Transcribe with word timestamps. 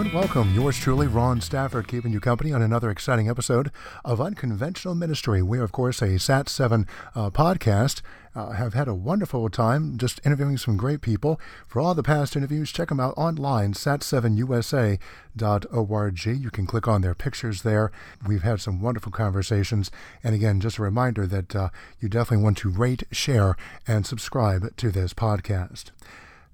and 0.00 0.12
welcome. 0.12 0.54
Yours 0.54 0.78
truly, 0.78 1.08
Ron 1.08 1.40
Stafford, 1.40 1.88
keeping 1.88 2.12
you 2.12 2.20
company 2.20 2.52
on 2.52 2.62
another 2.62 2.88
exciting 2.88 3.28
episode 3.28 3.72
of 4.04 4.20
Unconventional 4.20 4.94
Ministry. 4.94 5.42
We're, 5.42 5.64
of 5.64 5.72
course, 5.72 6.00
a 6.00 6.10
SAT7 6.10 6.86
uh, 7.16 7.30
podcast. 7.30 8.00
Uh, 8.32 8.52
have 8.52 8.74
had 8.74 8.86
a 8.86 8.94
wonderful 8.94 9.48
time 9.48 9.98
just 9.98 10.20
interviewing 10.24 10.56
some 10.56 10.76
great 10.76 11.00
people. 11.00 11.40
For 11.66 11.80
all 11.80 11.96
the 11.96 12.04
past 12.04 12.36
interviews, 12.36 12.70
check 12.70 12.90
them 12.90 13.00
out 13.00 13.14
online, 13.16 13.72
sat7usa.org. 13.72 16.26
You 16.26 16.50
can 16.50 16.66
click 16.66 16.86
on 16.86 17.00
their 17.00 17.16
pictures 17.16 17.62
there. 17.62 17.90
We've 18.24 18.44
had 18.44 18.60
some 18.60 18.80
wonderful 18.80 19.10
conversations. 19.10 19.90
And 20.22 20.32
again, 20.32 20.60
just 20.60 20.78
a 20.78 20.82
reminder 20.82 21.26
that 21.26 21.56
uh, 21.56 21.70
you 21.98 22.08
definitely 22.08 22.44
want 22.44 22.58
to 22.58 22.70
rate, 22.70 23.02
share, 23.10 23.56
and 23.84 24.06
subscribe 24.06 24.76
to 24.76 24.92
this 24.92 25.12
podcast. 25.12 25.90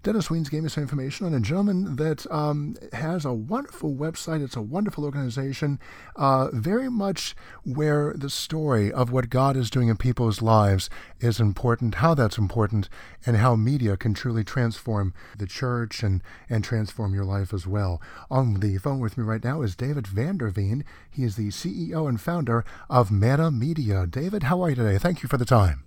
Dennis 0.05 0.29
Weens 0.29 0.51
gave 0.51 0.63
me 0.63 0.69
some 0.69 0.83
information 0.83 1.25
on 1.25 1.33
a 1.33 1.41
gentleman 1.41 1.97
that 1.97 2.31
um, 2.31 2.77
has 2.93 3.25
a 3.25 3.33
wonderful 3.33 3.95
website. 3.95 4.45
It's 4.45 4.55
a 4.55 4.61
wonderful 4.61 5.03
organization, 5.03 5.81
uh, 6.15 6.51
very 6.53 6.91
much 6.91 7.35
where 7.65 8.13
the 8.15 8.29
story 8.29 8.93
of 8.93 9.11
what 9.11 9.31
God 9.31 9.57
is 9.57 9.71
doing 9.71 9.89
in 9.89 9.97
people's 9.97 10.43
lives 10.43 10.91
is 11.21 11.41
important, 11.41 11.95
how 11.97 12.13
that's 12.13 12.37
important, 12.37 12.91
and 13.25 13.39
how 13.39 13.57
media 13.57 13.97
can 13.97 14.13
truly 14.13 14.45
transform 14.45 15.15
the 15.39 15.47
church 15.47 16.03
and, 16.03 16.23
and 16.51 16.63
transform 16.63 17.15
your 17.15 17.25
life 17.25 17.55
as 17.55 17.67
well. 17.67 18.03
On 18.31 18.61
the 18.61 18.77
phone 18.77 19.01
with 19.01 19.17
me 19.17 19.25
right 19.25 19.43
now 19.43 19.63
is 19.63 19.75
David 19.75 20.05
Vanderveen. 20.05 20.85
He 21.11 21.25
is 21.25 21.37
the 21.37 21.49
CEO 21.49 22.07
and 22.07 22.21
founder 22.21 22.63
of 22.91 23.11
Manna 23.11 23.51
Media. 23.51 24.07
David, 24.07 24.43
how 24.43 24.61
are 24.61 24.69
you 24.69 24.77
today? 24.77 24.99
Thank 24.99 25.23
you 25.23 25.31
for 25.31 25.39
the 25.39 25.47
time. 25.47 25.85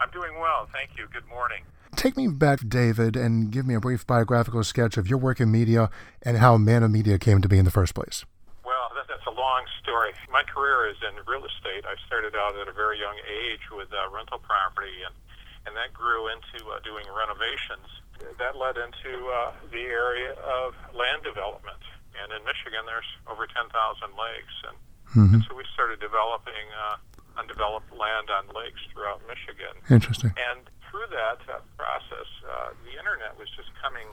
I'm 0.00 0.10
doing 0.10 0.40
well. 0.40 0.68
Thank 0.72 0.98
you. 0.98 1.06
Good 1.12 1.28
morning. 1.28 1.62
Take 2.02 2.18
me 2.18 2.26
back, 2.26 2.66
David, 2.66 3.14
and 3.14 3.54
give 3.54 3.62
me 3.62 3.78
a 3.78 3.80
brief 3.80 4.02
biographical 4.02 4.66
sketch 4.66 4.98
of 4.98 5.06
your 5.06 5.22
work 5.22 5.38
in 5.38 5.54
media 5.54 5.86
and 6.26 6.42
how 6.42 6.58
Manna 6.58 6.90
Media 6.90 7.14
came 7.14 7.38
to 7.38 7.46
be 7.46 7.62
in 7.62 7.64
the 7.64 7.70
first 7.70 7.94
place. 7.94 8.26
Well, 8.66 8.90
that's 9.06 9.22
a 9.22 9.30
long 9.30 9.62
story. 9.78 10.10
My 10.26 10.42
career 10.42 10.90
is 10.90 10.98
in 10.98 11.14
real 11.30 11.46
estate. 11.46 11.86
I 11.86 11.94
started 12.10 12.34
out 12.34 12.58
at 12.58 12.66
a 12.66 12.74
very 12.74 12.98
young 12.98 13.14
age 13.30 13.70
with 13.70 13.86
uh, 13.94 14.10
rental 14.10 14.42
property, 14.42 15.06
and, 15.06 15.14
and 15.62 15.78
that 15.78 15.94
grew 15.94 16.26
into 16.26 16.66
uh, 16.74 16.82
doing 16.82 17.06
renovations. 17.06 17.86
That 18.34 18.58
led 18.58 18.82
into 18.82 19.22
uh, 19.30 19.54
the 19.70 19.86
area 19.86 20.34
of 20.42 20.74
land 20.98 21.22
development. 21.22 21.86
And 22.18 22.34
in 22.34 22.42
Michigan, 22.42 22.82
there's 22.82 23.06
over 23.30 23.46
10,000 23.46 23.70
lakes. 24.18 24.56
And, 24.66 24.76
mm-hmm. 25.06 25.34
and 25.38 25.42
so 25.46 25.54
we 25.54 25.62
started 25.70 26.02
developing 26.02 26.66
uh, 26.74 26.98
undeveloped 27.38 27.94
land 27.94 28.26
on 28.26 28.50
lakes 28.50 28.82
throughout 28.90 29.22
Michigan. 29.30 29.78
Interesting. 29.86 30.34
And 30.50 30.66
through 30.92 31.08
that 31.08 31.40
uh, 31.48 31.64
process, 31.80 32.28
uh, 32.44 32.76
the 32.84 32.92
internet 33.00 33.32
was 33.40 33.48
just 33.56 33.72
coming 33.80 34.04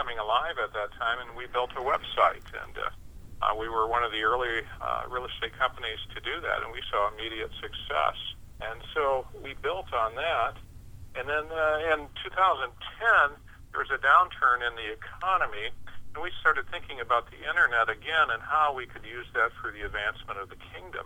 coming 0.00 0.16
alive 0.16 0.56
at 0.56 0.72
that 0.72 0.88
time, 0.96 1.20
and 1.20 1.36
we 1.36 1.44
built 1.52 1.68
a 1.76 1.84
website. 1.84 2.48
And 2.56 2.72
uh, 2.80 2.88
uh, 3.44 3.52
we 3.52 3.68
were 3.68 3.84
one 3.84 4.00
of 4.00 4.08
the 4.08 4.24
early 4.24 4.64
uh, 4.80 5.04
real 5.12 5.28
estate 5.28 5.52
companies 5.52 6.00
to 6.16 6.18
do 6.24 6.40
that, 6.40 6.64
and 6.64 6.72
we 6.72 6.80
saw 6.88 7.12
immediate 7.12 7.52
success. 7.60 8.16
And 8.64 8.80
so 8.96 9.28
we 9.44 9.52
built 9.60 9.92
on 9.92 10.16
that. 10.16 10.56
And 11.12 11.28
then 11.28 11.44
uh, 11.52 11.92
in 11.92 12.08
2010, 12.24 12.72
there 13.76 13.84
was 13.84 13.92
a 13.92 14.00
downturn 14.00 14.64
in 14.64 14.72
the 14.80 14.96
economy, 14.96 15.68
and 16.16 16.24
we 16.24 16.32
started 16.40 16.64
thinking 16.72 17.04
about 17.04 17.28
the 17.28 17.44
internet 17.44 17.92
again 17.92 18.32
and 18.32 18.40
how 18.40 18.72
we 18.72 18.88
could 18.88 19.04
use 19.04 19.28
that 19.36 19.52
for 19.60 19.68
the 19.76 19.84
advancement 19.84 20.40
of 20.40 20.48
the 20.48 20.56
kingdom. 20.72 21.04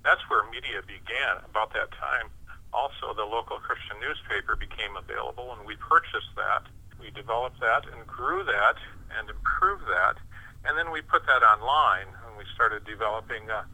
That's 0.00 0.24
where 0.32 0.40
media 0.48 0.80
began 0.88 1.44
about 1.44 1.76
that 1.76 1.92
time 2.00 2.32
also 2.72 3.12
the 3.14 3.24
local 3.24 3.60
Christian 3.60 4.00
newspaper 4.00 4.56
became 4.56 4.96
available, 4.96 5.52
and 5.56 5.64
we 5.68 5.76
purchased 5.76 6.32
that. 6.36 6.66
We 7.00 7.12
developed 7.12 7.60
that 7.60 7.84
and 7.88 8.06
grew 8.06 8.44
that 8.44 8.76
and 9.16 9.28
improved 9.28 9.84
that, 9.88 10.16
and 10.64 10.76
then 10.76 10.90
we 10.90 11.00
put 11.04 11.26
that 11.28 11.44
online, 11.44 12.08
and 12.26 12.36
we 12.36 12.44
started 12.54 12.84
developing 12.84 13.48
a, 13.50 13.64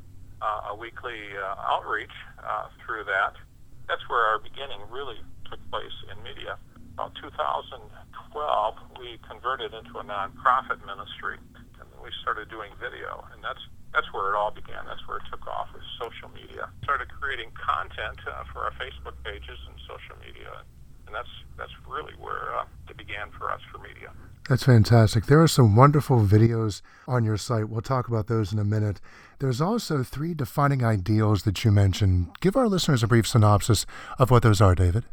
a 0.71 0.75
weekly 0.75 1.37
uh, 1.37 1.55
outreach 1.71 2.15
uh, 2.43 2.73
through 2.83 3.05
that. 3.05 3.39
That's 3.87 4.05
where 4.09 4.25
our 4.35 4.39
beginning 4.39 4.81
really 4.91 5.21
took 5.49 5.61
place 5.71 5.95
in 6.11 6.17
media. 6.23 6.59
About 6.99 7.15
2012, 7.23 8.75
we 8.99 9.19
converted 9.23 9.73
into 9.73 10.03
a 10.03 10.05
nonprofit 10.05 10.83
ministry, 10.85 11.39
and 11.79 11.89
we 12.03 12.11
started 12.23 12.51
doing 12.51 12.73
video, 12.81 13.25
and 13.33 13.45
that's 13.45 13.63
that's 13.93 14.13
where 14.13 14.33
it 14.33 14.37
all 14.37 14.51
began. 14.51 14.85
That's 14.87 15.07
where 15.09 15.19
it 15.19 15.25
took 15.31 15.47
off 15.47 15.69
with 15.73 15.83
social 16.01 16.29
media. 16.35 16.69
Started 16.85 17.09
creating 17.21 17.51
content 17.57 18.19
uh, 18.27 18.45
for 18.53 18.65
our 18.65 18.73
Facebook 18.73 19.17
pages 19.25 19.59
and 19.67 19.77
social 19.89 20.17
media, 20.21 20.63
and 21.07 21.15
that's 21.15 21.31
that's 21.57 21.73
really 21.89 22.15
where 22.21 22.57
uh, 22.57 22.65
it 22.89 22.97
began 22.97 23.31
for 23.37 23.51
us 23.51 23.61
for 23.73 23.79
media. 23.79 24.13
That's 24.49 24.65
fantastic. 24.65 25.27
There 25.27 25.43
are 25.43 25.49
some 25.49 25.77
wonderful 25.77 26.21
videos 26.21 26.81
on 27.07 27.23
your 27.23 27.37
site. 27.37 27.69
We'll 27.69 27.83
talk 27.83 28.09
about 28.09 28.29
those 28.29 28.51
in 28.51 28.59
a 28.59 28.65
minute. 28.65 28.99
There's 29.41 29.61
also 29.61 30.03
three 30.03 30.33
defining 30.33 30.83
ideals 30.83 31.43
that 31.43 31.65
you 31.65 31.71
mentioned. 31.71 32.29
Give 32.41 32.57
our 32.57 32.67
listeners 32.67 33.03
a 33.03 33.07
brief 33.07 33.27
synopsis 33.29 33.85
of 34.19 34.31
what 34.31 34.43
those 34.43 34.63
are, 34.63 34.75
David. 34.75 35.05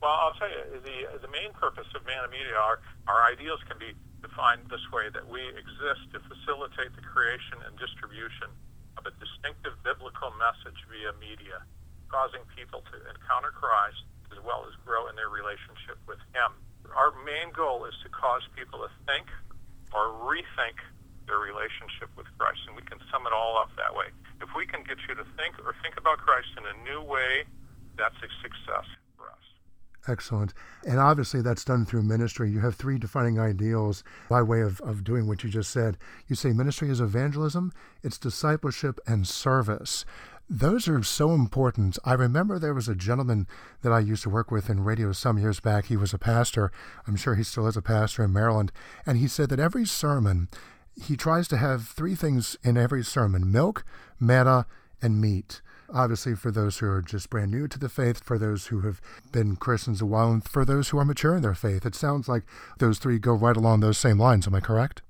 Well, 0.00 0.12
I'll 0.12 0.34
tell 0.34 0.48
you, 0.48 0.80
the, 0.84 1.18
the 1.18 1.32
main 1.32 1.52
purpose 1.52 1.86
of 1.96 2.06
Manna 2.06 2.28
Media, 2.30 2.54
our, 2.54 2.78
our 3.08 3.24
ideals 3.32 3.58
can 3.68 3.76
be 3.78 3.92
defined 4.26 4.66
this 4.66 4.82
way 4.90 5.06
that 5.14 5.22
we 5.30 5.38
exist 5.54 6.02
to 6.10 6.18
facilitate 6.26 6.90
the 6.98 7.04
creation 7.06 7.62
and 7.62 7.78
distribution 7.78 8.50
of 8.98 9.06
a 9.06 9.14
distinctive 9.22 9.78
biblical 9.86 10.34
message 10.34 10.76
via 10.90 11.14
media, 11.22 11.62
causing 12.10 12.42
people 12.58 12.82
to 12.90 12.96
encounter 13.06 13.54
Christ 13.54 14.02
as 14.34 14.42
well 14.42 14.66
as 14.66 14.74
grow 14.82 15.06
in 15.06 15.14
their 15.14 15.30
relationship 15.30 16.02
with 16.10 16.18
Him. 16.34 16.50
Our 16.90 17.14
main 17.22 17.54
goal 17.54 17.86
is 17.86 17.94
to 18.02 18.10
cause 18.10 18.42
people 18.58 18.82
to 18.82 18.90
think 19.06 19.30
or 19.94 20.10
rethink 20.26 20.82
their 21.30 21.38
relationship 21.38 22.10
with 22.18 22.26
Christ, 22.38 22.66
and 22.66 22.74
we 22.74 22.82
can 22.82 22.98
sum 23.10 23.26
it 23.26 23.34
all 23.34 23.58
up 23.58 23.70
that 23.78 23.94
way. 23.94 24.10
If 24.42 24.50
we 24.58 24.66
can 24.66 24.82
get 24.82 24.98
you 25.06 25.14
to 25.14 25.26
think 25.38 25.58
or 25.62 25.74
think 25.82 25.94
about 25.98 26.18
Christ 26.18 26.50
in 26.58 26.66
a 26.66 26.74
new 26.82 27.02
way, 27.02 27.46
that's 27.94 28.18
a 28.22 28.30
success. 28.42 28.86
Excellent. 30.08 30.54
And 30.86 30.98
obviously, 30.98 31.42
that's 31.42 31.64
done 31.64 31.84
through 31.84 32.02
ministry. 32.02 32.50
You 32.50 32.60
have 32.60 32.76
three 32.76 32.98
defining 32.98 33.40
ideals 33.40 34.04
by 34.28 34.42
way 34.42 34.60
of, 34.60 34.80
of 34.82 35.02
doing 35.02 35.26
what 35.26 35.42
you 35.42 35.50
just 35.50 35.70
said. 35.70 35.98
You 36.28 36.36
say 36.36 36.52
ministry 36.52 36.90
is 36.90 37.00
evangelism, 37.00 37.72
it's 38.02 38.18
discipleship, 38.18 39.00
and 39.06 39.26
service. 39.26 40.04
Those 40.48 40.86
are 40.86 41.02
so 41.02 41.32
important. 41.32 41.98
I 42.04 42.12
remember 42.12 42.58
there 42.58 42.74
was 42.74 42.88
a 42.88 42.94
gentleman 42.94 43.48
that 43.82 43.92
I 43.92 43.98
used 43.98 44.22
to 44.22 44.30
work 44.30 44.52
with 44.52 44.70
in 44.70 44.84
radio 44.84 45.10
some 45.10 45.38
years 45.38 45.58
back. 45.58 45.86
He 45.86 45.96
was 45.96 46.14
a 46.14 46.18
pastor. 46.18 46.70
I'm 47.04 47.16
sure 47.16 47.34
he 47.34 47.42
still 47.42 47.66
is 47.66 47.76
a 47.76 47.82
pastor 47.82 48.22
in 48.22 48.32
Maryland. 48.32 48.70
And 49.04 49.18
he 49.18 49.26
said 49.26 49.48
that 49.48 49.58
every 49.58 49.84
sermon, 49.84 50.48
he 50.94 51.16
tries 51.16 51.48
to 51.48 51.56
have 51.56 51.88
three 51.88 52.14
things 52.14 52.56
in 52.62 52.76
every 52.76 53.02
sermon 53.02 53.50
milk, 53.50 53.84
manna, 54.20 54.66
and 55.02 55.20
meat 55.20 55.60
obviously 55.92 56.34
for 56.34 56.50
those 56.50 56.78
who 56.78 56.86
are 56.86 57.02
just 57.02 57.30
brand 57.30 57.50
new 57.50 57.68
to 57.68 57.78
the 57.78 57.88
faith, 57.88 58.22
for 58.22 58.38
those 58.38 58.66
who 58.66 58.80
have 58.80 59.00
been 59.32 59.56
Christians 59.56 60.00
a 60.00 60.06
while, 60.06 60.30
and 60.30 60.46
for 60.46 60.64
those 60.64 60.90
who 60.90 60.98
are 60.98 61.04
mature 61.04 61.36
in 61.36 61.42
their 61.42 61.54
faith. 61.54 61.86
It 61.86 61.94
sounds 61.94 62.28
like 62.28 62.44
those 62.78 62.98
three 62.98 63.18
go 63.18 63.32
right 63.32 63.56
along 63.56 63.80
those 63.80 63.98
same 63.98 64.18
lines. 64.18 64.46
Am 64.46 64.54
I 64.54 64.60
correct? 64.60 65.02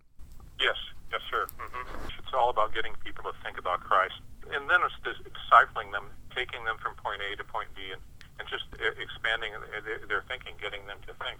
Yes, 0.60 0.76
yes, 1.10 1.20
sir. 1.30 1.46
Mm-hmm. 1.58 2.08
It's 2.18 2.34
all 2.34 2.50
about 2.50 2.74
getting 2.74 2.94
people 3.04 3.24
to 3.24 3.32
think 3.44 3.58
about 3.58 3.80
Christ, 3.80 4.20
and 4.52 4.68
then 4.68 4.80
it's 4.84 4.94
discipling 5.02 5.92
them, 5.92 6.04
taking 6.34 6.64
them 6.64 6.76
from 6.82 6.94
point 6.96 7.20
A 7.32 7.36
to 7.36 7.44
point 7.44 7.68
B, 7.74 7.82
and, 7.92 8.00
and 8.38 8.48
just 8.48 8.64
expanding 9.00 9.52
their 10.08 10.24
thinking, 10.28 10.54
getting 10.60 10.86
them 10.86 10.98
to 11.06 11.14
think 11.24 11.38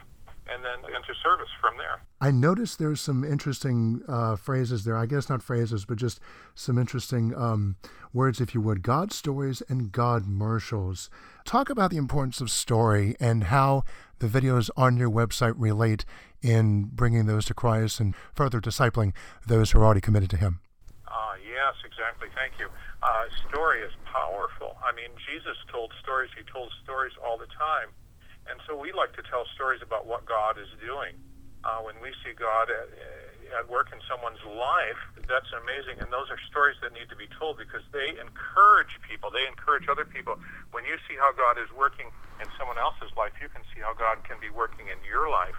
and 0.56 0.65
then 0.65 0.91
into 0.94 1.12
service 1.22 1.50
from 1.61 1.77
there. 1.77 2.00
I 2.21 2.31
noticed 2.31 2.78
there's 2.78 3.00
some 3.00 3.25
interesting 3.25 4.00
uh, 4.09 4.37
phrases 4.37 4.84
there. 4.84 4.97
I 4.97 5.05
guess 5.05 5.28
not 5.28 5.43
phrases, 5.43 5.84
but 5.84 5.99
just 5.99 6.19
some 6.55 6.78
interesting 6.78 7.34
um, 7.37 7.77
words, 8.12 8.41
if 8.41 8.55
you 8.55 8.62
would. 8.62 8.83
God 8.83 9.12
stories 9.12 9.62
and 9.69 9.93
God 9.93 10.25
commercials. 10.25 11.11
Talk 11.45 11.69
about 11.69 11.91
the 11.91 11.99
importance 11.99 12.41
of 12.41 12.50
story 12.50 13.16
and 13.21 13.45
how 13.45 13.84
the 14.19 14.28
videos 14.28 14.71
on 14.77 14.97
your 14.97 15.11
website 15.11 15.54
relate 15.59 16.07
in 16.41 16.84
bringing 16.84 17.27
those 17.27 17.45
to 17.47 17.54
Christ 17.54 18.01
and 18.01 18.15
further 18.34 18.60
discipling 18.60 19.13
those 19.47 19.72
who 19.72 19.81
are 19.81 19.84
already 19.84 20.01
committed 20.01 20.31
to 20.31 20.36
Him. 20.39 20.60
Uh, 21.07 21.34
yes, 21.45 21.75
exactly. 21.84 22.28
Thank 22.34 22.59
you. 22.59 22.69
Uh, 23.03 23.25
story 23.51 23.83
is 23.83 23.92
powerful. 24.04 24.77
I 24.83 24.95
mean, 24.97 25.10
Jesus 25.28 25.57
told 25.71 25.92
stories. 26.03 26.31
He 26.36 26.45
told 26.51 26.72
stories 26.83 27.13
all 27.22 27.36
the 27.36 27.47
time 27.47 27.92
and 28.47 28.63
so 28.66 28.78
we 28.78 28.95
like 28.95 29.13
to 29.19 29.25
tell 29.27 29.45
stories 29.54 29.83
about 29.83 30.07
what 30.07 30.25
God 30.25 30.59
is 30.59 30.71
doing. 30.78 31.19
Uh, 31.66 31.83
when 31.83 31.98
we 31.98 32.15
see 32.22 32.31
God 32.31 32.71
at, 32.71 32.87
at 33.59 33.66
work 33.66 33.91
in 33.91 33.98
someone's 34.07 34.43
life, 34.47 35.01
that's 35.27 35.51
amazing. 35.51 35.98
And 35.98 36.15
those 36.15 36.31
are 36.31 36.39
stories 36.47 36.78
that 36.83 36.95
need 36.95 37.10
to 37.10 37.19
be 37.19 37.27
told 37.34 37.59
because 37.59 37.83
they 37.91 38.15
encourage 38.22 38.95
people. 39.03 39.34
They 39.34 39.43
encourage 39.51 39.91
other 39.91 40.07
people. 40.07 40.39
When 40.71 40.87
you 40.87 40.95
see 41.10 41.19
how 41.19 41.34
God 41.34 41.59
is 41.59 41.66
working 41.75 42.07
in 42.39 42.47
someone 42.54 42.78
else's 42.78 43.10
life, 43.19 43.34
you 43.43 43.51
can 43.51 43.66
see 43.75 43.83
how 43.83 43.98
God 43.98 44.22
can 44.22 44.39
be 44.39 44.51
working 44.51 44.87
in 44.87 44.98
your 45.03 45.27
life. 45.27 45.59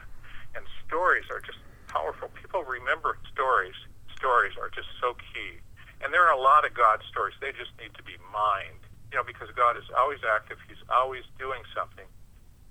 And 0.55 0.63
stories 0.87 1.27
are 1.27 1.43
just 1.43 1.59
powerful. 1.91 2.31
People 2.39 2.63
remember 2.63 3.19
stories. 3.27 3.75
Stories 4.15 4.55
are 4.55 4.71
just 4.71 4.87
so 5.03 5.19
key. 5.35 5.59
And 5.99 6.15
there 6.15 6.23
are 6.23 6.31
a 6.31 6.39
lot 6.39 6.63
of 6.63 6.71
God 6.71 7.03
stories. 7.11 7.35
They 7.43 7.51
just 7.51 7.75
need 7.75 7.91
to 7.99 8.03
be 8.07 8.15
mined. 8.31 8.79
You 9.11 9.19
know, 9.19 9.27
because 9.27 9.51
God 9.55 9.75
is 9.75 9.87
always 9.91 10.19
active. 10.23 10.55
He's 10.71 10.83
always 10.87 11.23
doing 11.35 11.63
something 11.75 12.07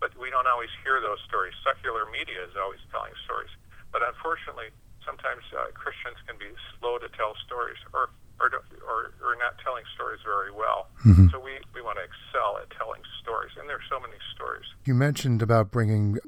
but 0.06 0.14
we 0.22 0.30
don't 0.30 0.46
always 0.46 0.70
hear 0.86 1.02
those 1.02 1.18
stories. 1.26 1.50
Secular 1.66 2.06
media 2.14 2.38
is 2.46 2.54
always 2.54 2.78
telling 2.94 3.10
stories. 3.26 3.50
But 3.90 4.06
unfortunately, 4.06 4.70
sometimes 5.02 5.42
uh, 5.50 5.74
Christians 5.74 6.14
can 6.30 6.38
be 6.38 6.46
slow 6.78 7.02
to 7.02 7.10
tell 7.18 7.34
stories 7.42 7.78
or 7.90 8.14
or, 8.38 8.52
or, 8.84 9.16
or 9.24 9.32
not 9.40 9.56
telling 9.64 9.82
stories 9.96 10.20
very 10.22 10.52
well. 10.52 10.92
Mm-hmm. 11.06 11.32
So 11.32 11.40
we, 11.40 11.56
we 11.72 11.80
want 11.80 11.96
to 11.96 12.04
excel 12.04 12.60
at 12.60 12.68
telling 12.76 13.00
stories, 13.22 13.48
and 13.58 13.66
there's 13.66 13.88
so 13.88 13.98
many 13.98 14.20
stories. 14.36 14.68
You 14.84 14.92
mentioned 14.92 15.40
about 15.40 15.70
bringing 15.70 16.18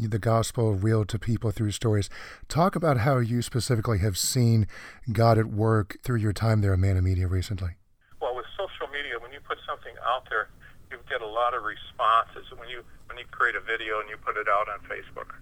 the 0.00 0.18
gospel 0.18 0.72
real 0.72 1.04
to 1.04 1.18
people 1.18 1.50
through 1.50 1.72
stories. 1.72 2.08
Talk 2.48 2.74
about 2.74 3.04
how 3.04 3.18
you 3.18 3.42
specifically 3.42 3.98
have 3.98 4.16
seen 4.16 4.66
God 5.12 5.36
at 5.36 5.52
work 5.52 5.98
through 6.02 6.24
your 6.24 6.32
time 6.32 6.62
there 6.62 6.72
at 6.72 6.78
Manna 6.78 7.02
Media 7.02 7.28
recently. 7.28 7.76
Well, 8.16 8.34
with 8.34 8.48
social 8.56 8.88
media, 8.88 9.20
when 9.20 9.36
you 9.36 9.40
put 9.44 9.58
something 9.68 9.92
out 10.08 10.24
there, 10.30 10.48
you 10.90 10.96
get 11.04 11.20
a 11.20 11.28
lot 11.28 11.52
of 11.52 11.68
responses. 11.68 12.48
When 12.56 12.70
you 12.72 12.80
when 13.08 13.16
you 13.16 13.26
create 13.32 13.56
a 13.56 13.64
video 13.64 14.00
and 14.00 14.08
you 14.08 14.16
put 14.20 14.36
it 14.36 14.46
out 14.46 14.68
on 14.68 14.78
Facebook, 14.84 15.32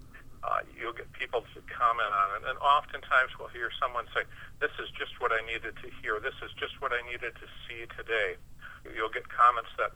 uh, 0.46 0.62
you'll 0.78 0.94
get 0.94 1.10
people 1.12 1.42
to 1.42 1.58
comment 1.66 2.12
on 2.14 2.28
it. 2.38 2.42
And 2.46 2.56
oftentimes 2.62 3.34
we'll 3.36 3.50
hear 3.50 3.68
someone 3.82 4.06
say, 4.14 4.22
this 4.62 4.70
is 4.78 4.86
just 4.94 5.18
what 5.18 5.34
I 5.34 5.42
needed 5.44 5.74
to 5.82 5.88
hear. 6.00 6.22
This 6.22 6.38
is 6.46 6.54
just 6.54 6.78
what 6.78 6.94
I 6.94 7.02
needed 7.10 7.34
to 7.34 7.46
see 7.66 7.82
today. 7.98 8.38
You'll 8.86 9.10
get 9.10 9.26
comments 9.26 9.74
that 9.76 9.90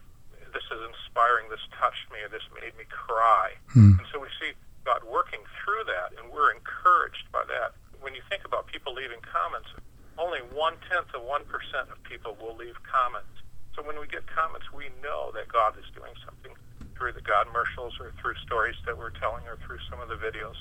this 0.51 0.67
is 0.67 0.81
inspiring, 0.83 1.47
this 1.47 1.63
touched 1.79 2.11
me, 2.11 2.19
this 2.27 2.43
made 2.59 2.75
me 2.75 2.83
cry. 2.91 3.55
Hmm. 3.71 4.03
And 4.03 4.07
so 4.11 4.19
we 4.19 4.27
see 4.43 4.59
God 4.83 5.07
working 5.07 5.47
through 5.63 5.87
that, 5.87 6.19
and 6.19 6.27
we're 6.35 6.51
encouraged 6.51 7.31
by 7.31 7.47
that. 7.47 7.79
When 8.03 8.19
you 8.19 8.23
think 8.27 8.43
about 8.43 8.67
people 8.67 8.91
leaving 8.91 9.23
comments, 9.23 9.71
only 10.19 10.43
one 10.51 10.75
tenth 10.91 11.15
of 11.15 11.23
one 11.23 11.47
percent 11.47 11.87
of 11.95 12.03
people 12.03 12.35
will 12.43 12.57
leave 12.59 12.75
comments. 12.83 13.31
So 13.77 13.87
when 13.87 14.01
we 14.03 14.11
get 14.11 14.27
comments, 14.27 14.67
we 14.75 14.91
know 14.99 15.31
that 15.39 15.47
God 15.47 15.79
is 15.79 15.87
doing 15.95 16.13
something 16.27 16.59
through 17.00 17.12
the 17.14 17.23
God 17.23 17.47
commercials 17.47 17.94
or 17.99 18.12
through 18.20 18.35
stories 18.44 18.76
that 18.85 18.97
we're 18.97 19.11
telling 19.11 19.43
or 19.49 19.56
through 19.67 19.79
some 19.88 20.00
of 20.00 20.08
the 20.08 20.14
videos. 20.14 20.55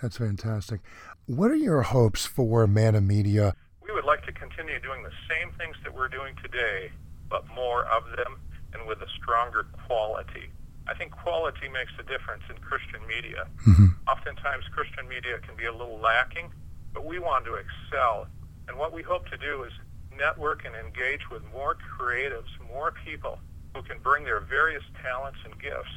That's 0.00 0.16
fantastic. 0.16 0.80
What 1.26 1.50
are 1.50 1.56
your 1.56 1.82
hopes 1.82 2.24
for 2.24 2.66
Manna 2.66 3.00
Media? 3.00 3.54
We 3.84 3.92
would 3.92 4.04
like 4.04 4.24
to 4.24 4.32
continue 4.32 4.80
doing 4.80 5.02
the 5.02 5.12
same 5.28 5.52
things 5.58 5.76
that 5.84 5.94
we're 5.94 6.08
doing 6.08 6.34
today, 6.42 6.90
but 7.28 7.46
more 7.54 7.84
of 7.84 8.04
them 8.16 8.40
and 8.72 8.88
with 8.88 9.02
a 9.02 9.08
stronger 9.20 9.66
quality. 9.86 10.50
I 10.88 10.94
think 10.94 11.12
quality 11.12 11.68
makes 11.68 11.92
a 12.00 12.02
difference 12.02 12.42
in 12.48 12.56
Christian 12.56 13.06
media. 13.06 13.46
Mm-hmm. 13.68 13.86
Oftentimes, 14.08 14.64
Christian 14.72 15.06
media 15.06 15.38
can 15.46 15.54
be 15.56 15.66
a 15.66 15.72
little 15.72 16.00
lacking, 16.00 16.50
but 16.92 17.04
we 17.04 17.18
want 17.18 17.44
to 17.44 17.54
excel. 17.54 18.26
And 18.66 18.78
what 18.78 18.92
we 18.92 19.02
hope 19.02 19.28
to 19.28 19.36
do 19.36 19.62
is 19.62 19.72
network 20.18 20.64
and 20.64 20.74
engage 20.74 21.30
with 21.30 21.42
more 21.52 21.76
creatives, 21.76 22.50
more 22.72 22.92
people 23.04 23.38
who 23.74 23.82
can 23.82 23.98
bring 23.98 24.24
their 24.24 24.40
various 24.40 24.82
talents 25.02 25.38
and 25.44 25.58
gifts 25.60 25.92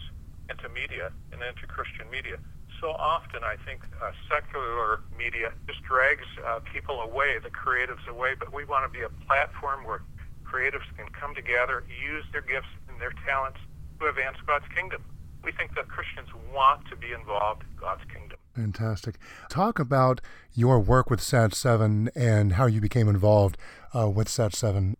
into 0.49 0.69
media 0.69 1.11
and 1.31 1.41
into 1.41 1.67
Christian 1.67 2.09
media. 2.09 2.37
So 2.81 2.91
often, 2.91 3.43
I 3.43 3.55
think 3.65 3.81
uh, 4.01 4.11
secular 4.29 5.01
media 5.17 5.53
just 5.67 5.81
drags 5.83 6.25
uh, 6.45 6.59
people 6.71 7.01
away, 7.01 7.39
the 7.41 7.49
creatives 7.49 8.05
away, 8.07 8.35
but 8.37 8.53
we 8.53 8.65
want 8.65 8.85
to 8.85 8.97
be 8.97 9.03
a 9.03 9.09
platform 9.25 9.85
where 9.85 10.01
creatives 10.43 10.85
can 10.97 11.07
come 11.09 11.33
together, 11.33 11.83
use 12.01 12.25
their 12.31 12.41
gifts 12.41 12.67
and 12.89 12.99
their 12.99 13.13
talents 13.25 13.59
to 13.99 14.07
advance 14.07 14.37
God's 14.45 14.65
kingdom. 14.75 15.03
We 15.43 15.51
think 15.51 15.75
that 15.75 15.87
Christians 15.87 16.29
want 16.53 16.87
to 16.89 16.95
be 16.95 17.11
involved 17.11 17.63
in 17.63 17.75
God's 17.79 18.03
kingdom. 18.11 18.37
Fantastic. 18.55 19.17
Talk 19.49 19.79
about 19.79 20.21
your 20.53 20.79
work 20.79 21.09
with 21.09 21.21
Sat 21.21 21.53
7 21.53 22.09
and 22.15 22.53
how 22.53 22.65
you 22.65 22.81
became 22.81 23.07
involved 23.07 23.57
uh, 23.93 24.09
with 24.09 24.29
Sat 24.29 24.55
7. 24.55 24.95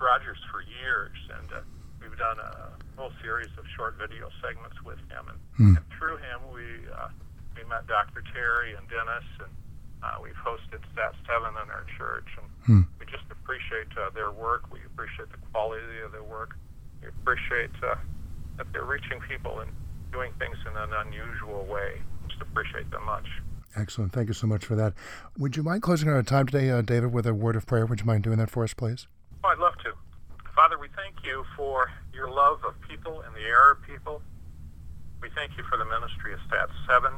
Rogers 0.00 0.38
for 0.50 0.62
years, 0.62 1.16
and 1.38 1.48
uh, 1.52 1.60
we've 2.00 2.16
done 2.18 2.38
a 2.38 2.70
whole 2.96 3.12
series 3.22 3.50
of 3.58 3.64
short 3.76 3.94
video 3.98 4.30
segments 4.42 4.76
with 4.84 4.98
him. 5.10 5.28
And, 5.28 5.38
mm. 5.58 5.76
and 5.76 5.84
through 5.98 6.18
him, 6.18 6.40
we 6.52 6.66
uh, 6.90 7.08
we 7.56 7.68
met 7.68 7.86
Dr. 7.86 8.22
Terry 8.32 8.74
and 8.74 8.86
Dennis, 8.88 9.26
and 9.42 9.52
uh, 10.02 10.22
we've 10.22 10.38
hosted 10.38 10.82
Sat 10.94 11.14
Seven 11.26 11.54
in 11.58 11.68
our 11.70 11.86
church, 11.98 12.28
and 12.38 12.46
mm. 12.66 12.86
we 12.98 13.06
just 13.06 13.26
appreciate 13.30 13.90
uh, 13.98 14.10
their 14.10 14.30
work. 14.30 14.70
We 14.72 14.78
appreciate 14.86 15.30
the 15.30 15.42
quality 15.52 16.00
of 16.04 16.12
their 16.12 16.22
work. 16.22 16.56
We 17.02 17.08
appreciate 17.08 17.74
uh, 17.82 17.96
that 18.56 18.66
they're 18.72 18.84
reaching 18.84 19.20
people 19.28 19.60
and 19.60 19.70
doing 20.12 20.32
things 20.38 20.56
in 20.66 20.76
an 20.76 20.90
unusual 21.06 21.66
way. 21.66 22.00
Just 22.28 22.42
appreciate 22.42 22.90
them 22.90 23.04
much. 23.04 23.26
Excellent. 23.76 24.12
Thank 24.12 24.28
you 24.28 24.34
so 24.34 24.46
much 24.46 24.64
for 24.64 24.74
that. 24.76 24.94
Would 25.38 25.56
you 25.56 25.62
mind 25.62 25.82
closing 25.82 26.08
our 26.08 26.22
time 26.22 26.46
today, 26.46 26.70
uh, 26.70 26.82
David, 26.82 27.12
with 27.12 27.26
a 27.26 27.34
word 27.34 27.56
of 27.56 27.66
prayer? 27.66 27.86
Would 27.86 28.00
you 28.00 28.06
mind 28.06 28.24
doing 28.24 28.38
that 28.38 28.50
for 28.50 28.64
us, 28.64 28.74
please? 28.74 29.06
Oh, 29.44 29.48
I'd 29.48 29.58
love 29.58 29.74
to. 29.84 29.92
Father, 30.54 30.78
we 30.78 30.88
thank 30.96 31.17
you 31.28 31.44
for 31.52 31.92
your 32.16 32.32
love 32.32 32.64
of 32.64 32.72
people 32.88 33.20
and 33.20 33.36
the 33.36 33.44
Arab 33.44 33.84
people. 33.84 34.24
We 35.20 35.28
thank 35.36 35.52
you 35.60 35.64
for 35.68 35.76
the 35.76 35.84
ministry 35.84 36.32
of 36.32 36.40
Sat 36.48 36.72
7. 36.88 37.12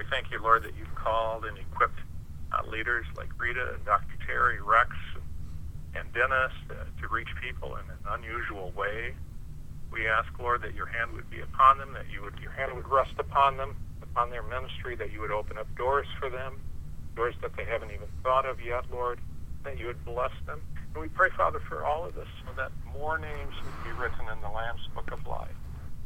We 0.00 0.08
thank 0.08 0.32
you, 0.32 0.40
Lord, 0.40 0.64
that 0.64 0.72
you've 0.80 0.94
called 0.96 1.44
and 1.44 1.52
equipped 1.60 2.00
uh, 2.56 2.64
leaders 2.72 3.04
like 3.20 3.28
Rita 3.36 3.76
and 3.76 3.84
Dr. 3.84 4.16
Terry, 4.24 4.64
Rex, 4.64 4.88
and 5.92 6.08
Dennis 6.16 6.56
uh, 6.72 6.88
to 6.88 7.04
reach 7.12 7.28
people 7.36 7.76
in 7.76 7.84
an 7.92 8.02
unusual 8.16 8.72
way. 8.72 9.12
We 9.92 10.08
ask, 10.08 10.32
Lord, 10.40 10.64
that 10.64 10.72
your 10.72 10.88
hand 10.88 11.12
would 11.12 11.28
be 11.28 11.44
upon 11.44 11.76
them, 11.76 11.92
that 11.92 12.08
you 12.08 12.24
would, 12.24 12.40
your 12.40 12.56
hand 12.56 12.72
would 12.72 12.88
rest 12.88 13.12
upon 13.20 13.60
them, 13.60 13.76
on 14.16 14.32
their 14.32 14.44
ministry, 14.44 14.96
that 14.96 15.12
you 15.12 15.20
would 15.20 15.32
open 15.32 15.60
up 15.60 15.68
doors 15.76 16.08
for 16.16 16.32
them, 16.32 16.56
doors 17.16 17.36
that 17.44 17.52
they 17.60 17.64
haven't 17.68 17.92
even 17.92 18.08
thought 18.24 18.48
of 18.48 18.56
yet, 18.64 18.88
Lord, 18.88 19.20
that 19.64 19.76
you 19.78 19.92
would 19.92 20.00
bless 20.04 20.32
them. 20.48 20.60
And 20.94 21.02
we 21.02 21.08
pray, 21.08 21.30
Father, 21.36 21.60
for 21.68 21.84
all 21.84 22.04
of 22.04 22.16
us 22.18 22.28
so 22.44 22.52
that 22.56 22.70
more 22.92 23.18
names 23.18 23.54
would 23.64 23.84
be 23.84 24.00
written 24.00 24.28
in 24.32 24.40
the 24.40 24.48
Lamb's 24.48 24.86
Book 24.94 25.10
of 25.12 25.26
Life. 25.26 25.54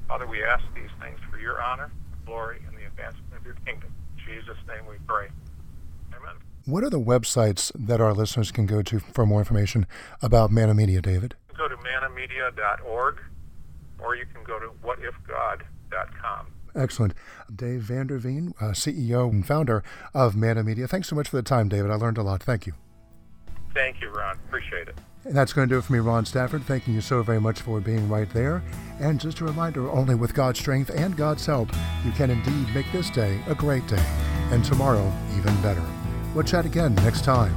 Father, 0.09 0.27
we 0.27 0.43
ask 0.45 0.63
these 0.75 0.91
things 1.01 1.19
for 1.31 1.39
your 1.39 1.61
honor, 1.61 1.91
glory, 2.25 2.61
and 2.67 2.77
the 2.77 2.87
advancement 2.87 3.35
of 3.37 3.45
your 3.45 3.57
kingdom. 3.67 3.93
In 4.17 4.25
Jesus' 4.25 4.59
name 4.69 4.87
we 4.89 4.97
pray. 5.07 5.29
Amen. 6.15 6.37
What 6.65 6.85
are 6.85 6.91
the 6.91 7.01
websites 7.01 7.73
that 7.75 8.01
our 8.01 8.13
listeners 8.13 8.53
can 8.53 8.67
go 8.67 8.83
to 8.83 9.01
for 9.01 9.27
more 9.27 9.41
information 9.41 9.87
about 10.23 10.51
Manna 10.51 10.75
Media, 10.75 11.01
David? 11.01 11.35
Go 11.57 11.69
to 11.69 11.77
manamedia.org 11.77 13.21
or 13.99 14.17
you 14.17 14.27
can 14.33 14.45
go 14.45 14.59
to 14.59 14.69
whatifgod.com. 14.85 16.47
Excellent. 16.75 17.15
Dave 17.55 17.83
Vanderveen, 17.83 18.53
uh, 18.61 18.73
CEO 18.73 19.31
and 19.31 19.47
founder 19.47 19.83
of 20.13 20.37
Manna 20.37 20.63
Media. 20.63 20.87
Thanks 20.87 21.09
so 21.09 21.17
much 21.17 21.29
for 21.29 21.37
the 21.37 21.43
time, 21.43 21.69
David. 21.69 21.91
I 21.91 21.95
learned 21.95 22.19
a 22.19 22.23
lot. 22.23 22.43
Thank 22.43 22.67
you. 22.67 22.75
Thank 23.77 24.01
you, 24.01 24.09
Ron. 24.09 24.39
Appreciate 24.49 24.89
it. 24.89 24.99
And 25.27 25.37
that's 25.37 25.53
going 25.53 25.69
to 25.69 25.75
do 25.75 25.79
it 25.79 25.83
for 25.83 25.93
me, 25.93 25.99
Ron 25.99 26.25
Stafford. 26.25 26.63
Thanking 26.65 26.95
you 26.95 27.03
so 27.03 27.23
very 27.23 27.39
much 27.39 27.61
for 27.61 27.79
being 27.79 28.09
right 28.09 28.29
there. 28.31 28.63
And 29.01 29.21
just 29.21 29.41
a 29.41 29.45
reminder 29.45 29.91
only 29.91 30.15
with 30.15 30.33
God's 30.33 30.59
strength 30.59 30.91
and 30.91 31.15
God's 31.15 31.45
help, 31.45 31.69
you 32.03 32.11
can 32.13 32.31
indeed 32.31 32.75
make 32.75 32.91
this 32.91 33.11
day 33.11 33.39
a 33.47 33.55
great 33.55 33.87
day, 33.87 34.05
and 34.51 34.65
tomorrow 34.65 35.13
even 35.37 35.55
better. 35.61 35.85
We'll 36.35 36.45
chat 36.45 36.65
again 36.65 36.95
next 36.95 37.23
time. 37.23 37.55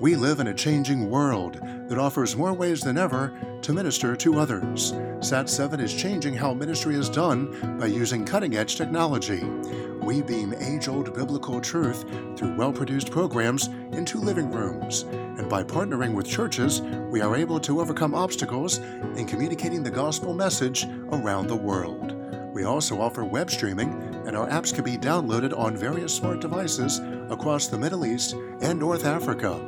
We 0.00 0.16
live 0.16 0.40
in 0.40 0.46
a 0.46 0.54
changing 0.54 1.10
world 1.10 1.60
that 1.88 1.98
offers 1.98 2.34
more 2.34 2.54
ways 2.54 2.80
than 2.80 2.96
ever 2.96 3.38
to 3.60 3.74
minister 3.74 4.16
to 4.16 4.38
others. 4.40 4.92
SAT7 4.92 5.78
is 5.78 5.92
changing 5.92 6.32
how 6.32 6.54
ministry 6.54 6.94
is 6.94 7.10
done 7.10 7.76
by 7.78 7.84
using 7.84 8.24
cutting 8.24 8.56
edge 8.56 8.76
technology. 8.76 9.44
We 10.00 10.22
beam 10.22 10.54
age 10.54 10.88
old 10.88 11.12
biblical 11.12 11.60
truth 11.60 12.06
through 12.34 12.56
well 12.56 12.72
produced 12.72 13.10
programs 13.10 13.66
into 13.92 14.18
living 14.18 14.50
rooms. 14.50 15.02
And 15.02 15.50
by 15.50 15.64
partnering 15.64 16.14
with 16.14 16.26
churches, 16.26 16.80
we 16.80 17.20
are 17.20 17.36
able 17.36 17.60
to 17.60 17.82
overcome 17.82 18.14
obstacles 18.14 18.78
in 18.78 19.26
communicating 19.26 19.82
the 19.82 19.90
gospel 19.90 20.32
message 20.32 20.86
around 21.12 21.48
the 21.48 21.56
world. 21.56 22.16
We 22.54 22.64
also 22.64 23.00
offer 23.02 23.22
web 23.22 23.50
streaming, 23.50 23.92
and 24.26 24.34
our 24.34 24.48
apps 24.48 24.74
can 24.74 24.82
be 24.82 24.96
downloaded 24.96 25.56
on 25.56 25.76
various 25.76 26.14
smart 26.14 26.40
devices 26.40 27.00
across 27.30 27.66
the 27.66 27.78
Middle 27.78 28.06
East 28.06 28.34
and 28.62 28.78
North 28.78 29.04
Africa. 29.04 29.60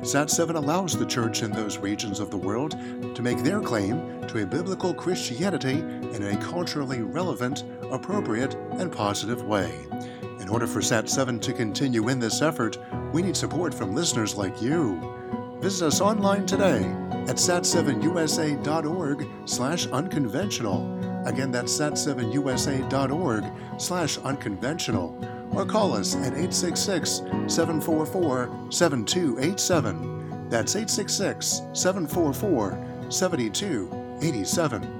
SAT7 0.00 0.54
allows 0.54 0.96
the 0.96 1.04
church 1.04 1.42
in 1.42 1.50
those 1.50 1.76
regions 1.76 2.20
of 2.20 2.30
the 2.30 2.36
world 2.36 2.70
to 3.14 3.22
make 3.22 3.42
their 3.42 3.60
claim 3.60 4.26
to 4.28 4.42
a 4.42 4.46
biblical 4.46 4.94
Christianity 4.94 5.80
in 6.14 6.22
a 6.22 6.36
culturally 6.38 7.02
relevant, 7.02 7.64
appropriate, 7.90 8.54
and 8.78 8.90
positive 8.90 9.42
way. 9.42 9.70
In 10.40 10.48
order 10.48 10.66
for 10.66 10.80
SAT7 10.80 11.42
to 11.42 11.52
continue 11.52 12.08
in 12.08 12.18
this 12.18 12.40
effort, 12.40 12.78
we 13.12 13.20
need 13.20 13.36
support 13.36 13.74
from 13.74 13.94
listeners 13.94 14.36
like 14.36 14.62
you. 14.62 14.98
Visit 15.60 15.88
us 15.88 16.00
online 16.00 16.46
today 16.46 16.82
at 17.28 17.36
sat7usa.org 17.36 19.28
slash 19.44 19.86
unconventional. 19.88 21.26
Again, 21.26 21.52
that's 21.52 21.78
sat7usa.org 21.78 23.44
slash 23.76 24.16
unconventional 24.16 25.39
or 25.52 25.64
call 25.64 25.94
us 25.94 26.14
at 26.16 26.34
866 26.34 27.22
744 27.46 28.70
7287. 28.70 30.48
That's 30.48 30.76
866 30.76 31.62
744 31.72 33.06
7287. 33.08 34.99